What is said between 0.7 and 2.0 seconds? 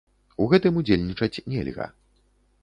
удзельнічаць нельга.